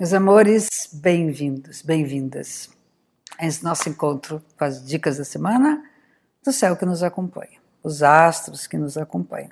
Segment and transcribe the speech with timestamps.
[0.00, 2.70] Meus amores, bem-vindos, bem-vindas
[3.38, 5.84] a esse nosso encontro com as dicas da semana
[6.42, 9.50] do céu que nos acompanha, os astros que nos acompanham.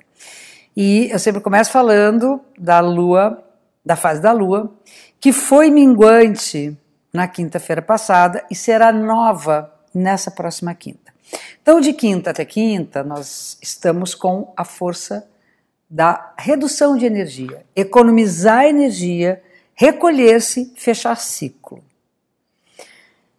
[0.75, 3.43] E eu sempre começo falando da lua,
[3.85, 4.73] da fase da lua,
[5.19, 6.75] que foi minguante
[7.13, 11.13] na quinta-feira passada e será nova nessa próxima quinta.
[11.61, 15.29] Então, de quinta até quinta, nós estamos com a força
[15.87, 19.43] da redução de energia, economizar energia
[19.79, 21.81] recolher-se, fechar ciclo.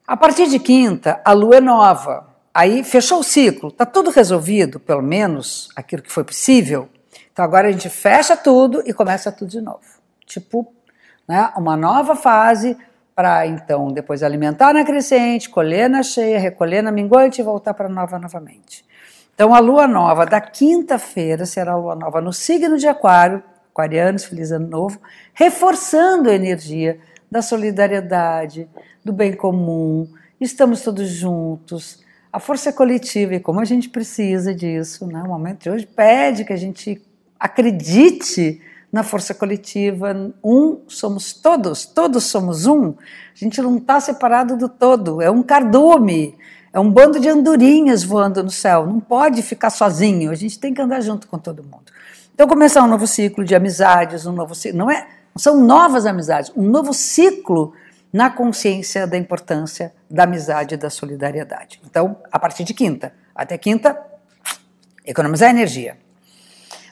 [0.07, 2.29] A partir de quinta, a lua é nova.
[2.55, 6.89] Aí fechou o ciclo, está tudo resolvido, pelo menos aquilo que foi possível.
[7.31, 9.85] Então agora a gente fecha tudo e começa tudo de novo.
[10.25, 10.73] Tipo,
[11.29, 12.75] né, uma nova fase
[13.15, 17.87] para então depois alimentar na crescente, colher na cheia, recolher na minguante e voltar para
[17.87, 18.83] nova novamente.
[19.35, 24.25] Então a lua nova da quinta-feira será a lua nova no signo de Aquário, aquarianos,
[24.25, 25.01] feliz ano novo,
[25.33, 26.99] reforçando a energia
[27.31, 28.69] da solidariedade,
[29.05, 30.09] do bem comum,
[30.41, 35.23] estamos todos juntos, a força coletiva e como a gente precisa disso, né?
[35.23, 37.01] O momento de hoje pede que a gente
[37.39, 38.61] acredite
[38.93, 40.33] na força coletiva.
[40.43, 42.91] Um somos todos, todos somos um.
[42.91, 46.37] A gente não está separado do todo, é um cardume,
[46.73, 48.87] é um bando de andorinhas voando no céu.
[48.87, 51.93] Não pode ficar sozinho, a gente tem que andar junto com todo mundo.
[52.35, 56.53] Então começar um novo ciclo de amizades, um novo ciclo, não é, são novas amizades,
[56.57, 57.75] um novo ciclo
[58.13, 61.81] na consciência da importância da amizade e da solidariedade.
[61.89, 63.97] Então, a partir de quinta, até quinta,
[65.05, 65.97] economizar energia.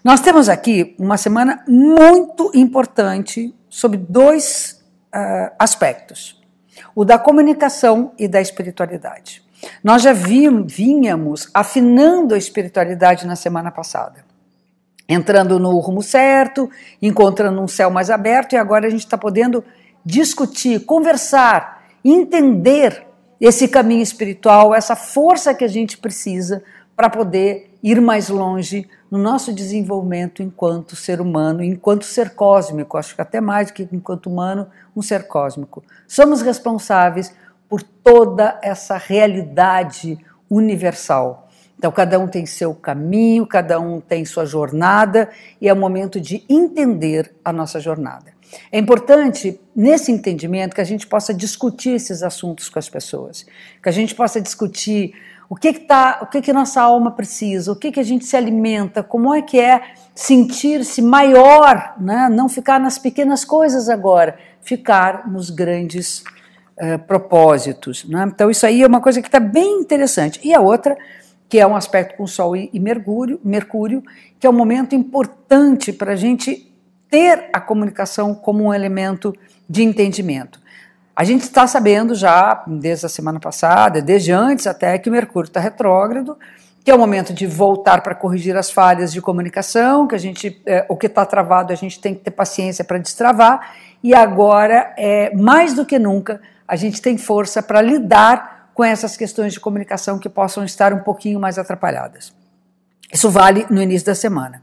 [0.05, 4.85] Nós temos aqui uma semana muito importante sobre dois
[5.15, 6.41] uh, aspectos:
[6.95, 9.48] o da comunicação e da espiritualidade.
[9.83, 14.29] Nós já vínhamos afinando a espiritualidade na semana passada
[15.09, 19.65] entrando no rumo certo, encontrando um céu mais aberto, e agora a gente está podendo
[20.05, 23.07] discutir, conversar, entender
[23.41, 26.63] esse caminho espiritual, essa força que a gente precisa
[26.95, 33.15] para poder ir mais longe no nosso desenvolvimento enquanto ser humano, enquanto ser cósmico, acho
[33.15, 35.83] que até mais do que enquanto humano, um ser cósmico.
[36.07, 37.33] Somos responsáveis
[37.69, 40.19] por toda essa realidade
[40.51, 41.49] universal.
[41.79, 45.29] Então, cada um tem seu caminho, cada um tem sua jornada,
[45.61, 48.33] e é o momento de entender a nossa jornada.
[48.73, 53.47] É importante, nesse entendimento, que a gente possa discutir esses assuntos com as pessoas,
[53.83, 55.15] que a gente possa discutir
[55.49, 58.25] o que que, tá, o que, que nossa alma precisa, o que, que a gente
[58.25, 62.29] se alimenta, como é que é sentir-se maior, né?
[62.29, 66.23] não ficar nas pequenas coisas agora, ficar nos grandes
[66.81, 68.05] uh, propósitos.
[68.05, 68.31] Né?
[68.33, 70.41] Então, isso aí é uma coisa que está bem interessante.
[70.43, 70.97] E a outra
[71.49, 74.03] que é um aspecto com Sol e Mercúrio, Mercúrio
[74.39, 76.71] que é um momento importante para a gente
[77.09, 79.35] ter a comunicação como um elemento
[79.69, 80.61] de entendimento.
[81.17, 85.49] A gente está sabendo já, desde a semana passada, desde antes até, que o Mercúrio
[85.49, 86.39] está retrógrado,
[86.85, 90.63] que é o momento de voltar para corrigir as falhas de comunicação, que a gente,
[90.65, 94.95] é, o que está travado a gente tem que ter paciência para destravar, e agora,
[94.97, 99.59] é, mais do que nunca, a gente tem força para lidar com essas questões de
[99.59, 102.33] comunicação que possam estar um pouquinho mais atrapalhadas.
[103.13, 104.63] Isso vale no início da semana.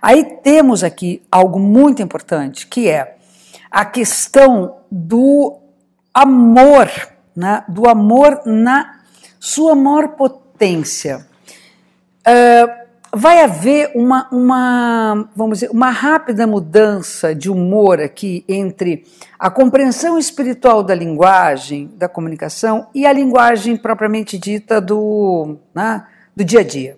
[0.00, 3.16] Aí temos aqui algo muito importante, que é
[3.70, 5.60] a questão do
[6.12, 6.88] amor,
[7.36, 7.62] né?
[7.68, 9.00] do amor na
[9.38, 11.26] sua maior potência.
[12.26, 12.81] Uh,
[13.14, 19.04] vai haver uma, uma, vamos dizer, uma rápida mudança de humor aqui entre
[19.38, 26.42] a compreensão espiritual da linguagem, da comunicação, e a linguagem propriamente dita do, né, do
[26.42, 26.96] dia a dia.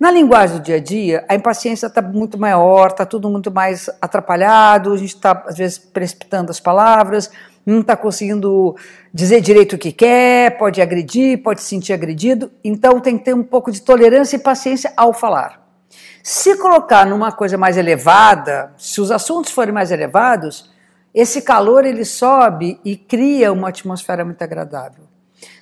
[0.00, 3.90] Na linguagem do dia a dia, a impaciência está muito maior, está tudo muito mais
[4.00, 7.30] atrapalhado, a gente está, às vezes, precipitando as palavras,
[7.70, 8.76] não está conseguindo
[9.12, 13.34] dizer direito o que quer, pode agredir, pode se sentir agredido, então tem que ter
[13.34, 15.60] um pouco de tolerância e paciência ao falar.
[16.22, 20.70] Se colocar numa coisa mais elevada, se os assuntos forem mais elevados,
[21.14, 25.04] esse calor ele sobe e cria uma atmosfera muito agradável.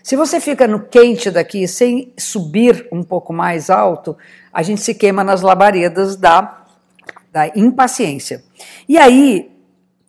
[0.02, 4.16] Se você fica no quente daqui sem subir um pouco mais alto,
[4.52, 6.64] a gente se queima nas labaredas da,
[7.32, 8.42] da impaciência.
[8.88, 9.57] E aí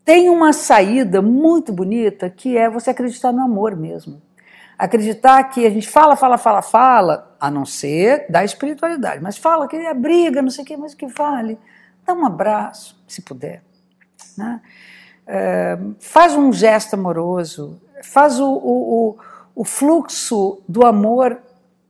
[0.09, 4.19] tem uma saída muito bonita que é você acreditar no amor mesmo.
[4.75, 9.67] Acreditar que a gente fala, fala, fala, fala, a não ser da espiritualidade, mas fala
[9.67, 11.59] que é briga, não sei o que, mas que vale.
[12.03, 13.61] Dá um abraço, se puder.
[14.35, 14.59] Né?
[15.27, 19.17] É, faz um gesto amoroso, faz o, o,
[19.53, 21.39] o fluxo do amor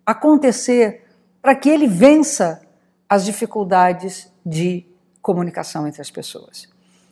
[0.05, 1.05] acontecer
[1.41, 2.61] para que ele vença
[3.07, 4.85] as dificuldades de
[5.21, 6.67] comunicação entre as pessoas.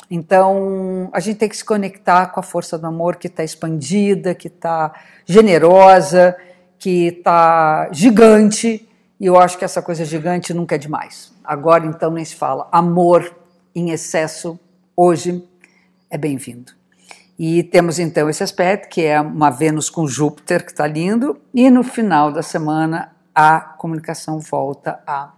[0.09, 4.33] Então, a gente tem que se conectar com a força do amor que está expandida,
[4.33, 4.93] que está
[5.25, 6.35] generosa,
[6.79, 8.87] que está gigante.
[9.19, 11.33] E eu acho que essa coisa gigante nunca é demais.
[11.43, 12.67] Agora, então, nem se fala.
[12.71, 13.35] Amor
[13.75, 14.59] em excesso,
[14.95, 15.43] hoje,
[16.09, 16.71] é bem-vindo.
[17.37, 21.69] E temos então esse aspecto, que é uma Vênus com Júpiter, que está lindo, e
[21.69, 25.31] no final da semana a comunicação volta a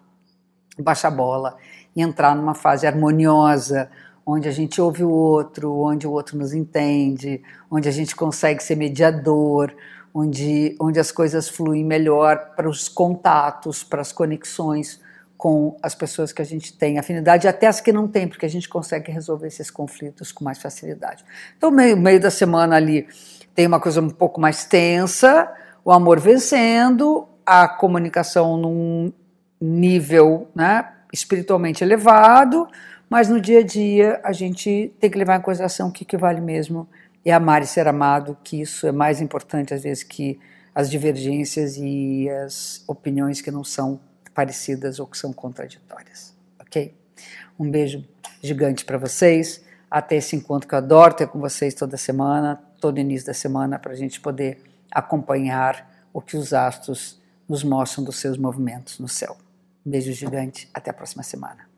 [0.77, 1.57] baixar bola
[1.93, 3.89] e entrar numa fase harmoniosa,
[4.29, 8.61] onde a gente ouve o outro, onde o outro nos entende, onde a gente consegue
[8.61, 9.75] ser mediador,
[10.13, 15.01] onde, onde as coisas fluem melhor para os contatos, para as conexões
[15.35, 18.49] com as pessoas que a gente tem afinidade, até as que não tem, porque a
[18.49, 21.23] gente consegue resolver esses conflitos com mais facilidade.
[21.57, 23.07] Então, meio, meio da semana ali
[23.55, 25.51] tem uma coisa um pouco mais tensa,
[25.83, 29.13] o amor vencendo, a comunicação num
[29.59, 32.67] nível né, espiritualmente elevado,
[33.09, 36.17] mas no dia a dia a gente tem que levar em consideração que o que
[36.17, 36.87] vale mesmo
[37.25, 40.39] é amar e ser amado, que isso é mais importante às vezes que
[40.73, 43.99] as divergências e as opiniões que não são
[44.33, 46.95] parecidas ou que são contraditórias, ok?
[47.59, 48.07] Um beijo
[48.41, 52.99] gigante para vocês, até esse encontro que eu adoro ter com vocês toda semana, todo
[52.99, 54.61] início da semana, para a gente poder
[54.91, 59.35] acompanhar o que os astros nos mostram dos seus movimentos no céu.
[59.85, 61.68] Um beijo gigante, até a próxima semana.